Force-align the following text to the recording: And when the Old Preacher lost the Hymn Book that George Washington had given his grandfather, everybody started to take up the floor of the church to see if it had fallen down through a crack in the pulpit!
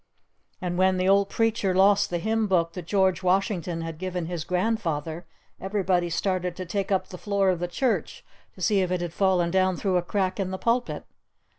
And 0.59 0.79
when 0.79 0.97
the 0.97 1.07
Old 1.07 1.29
Preacher 1.29 1.75
lost 1.75 2.09
the 2.09 2.17
Hymn 2.17 2.47
Book 2.47 2.73
that 2.73 2.87
George 2.87 3.21
Washington 3.21 3.81
had 3.81 3.99
given 3.99 4.25
his 4.25 4.43
grandfather, 4.43 5.27
everybody 5.59 6.09
started 6.09 6.55
to 6.55 6.65
take 6.65 6.91
up 6.91 7.09
the 7.09 7.19
floor 7.19 7.51
of 7.51 7.59
the 7.59 7.67
church 7.67 8.25
to 8.55 8.61
see 8.61 8.81
if 8.81 8.89
it 8.89 9.01
had 9.01 9.13
fallen 9.13 9.51
down 9.51 9.77
through 9.77 9.97
a 9.97 10.01
crack 10.01 10.39
in 10.39 10.49
the 10.49 10.57
pulpit! 10.57 11.05